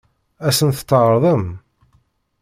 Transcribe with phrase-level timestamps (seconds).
[0.47, 1.45] Ad sen-t-tɛeṛḍem?